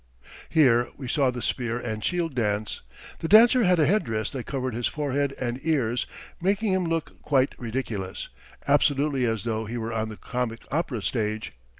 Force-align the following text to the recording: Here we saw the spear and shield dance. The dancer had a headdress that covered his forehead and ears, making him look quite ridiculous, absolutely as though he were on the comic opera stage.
Here 0.49 0.89
we 0.97 1.07
saw 1.07 1.29
the 1.29 1.43
spear 1.43 1.77
and 1.77 2.03
shield 2.03 2.33
dance. 2.33 2.81
The 3.19 3.27
dancer 3.27 3.61
had 3.65 3.79
a 3.79 3.85
headdress 3.85 4.31
that 4.31 4.45
covered 4.47 4.73
his 4.73 4.87
forehead 4.87 5.35
and 5.39 5.59
ears, 5.61 6.07
making 6.41 6.73
him 6.73 6.87
look 6.87 7.21
quite 7.21 7.53
ridiculous, 7.59 8.29
absolutely 8.67 9.27
as 9.27 9.43
though 9.43 9.65
he 9.65 9.77
were 9.77 9.93
on 9.93 10.09
the 10.09 10.17
comic 10.17 10.61
opera 10.71 11.03
stage. 11.03 11.51